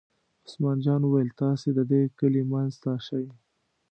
[0.45, 3.25] عثمان جان وویل: تاسې د دې کلي منځ ته شئ.